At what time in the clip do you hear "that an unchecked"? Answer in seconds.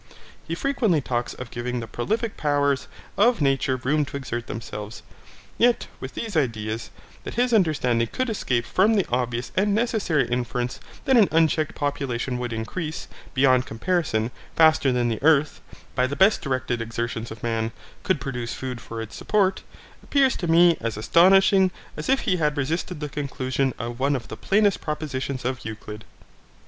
11.05-11.75